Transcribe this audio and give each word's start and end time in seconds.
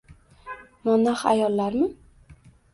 Monax 0.83 1.19
ayollarmi? 1.31 1.87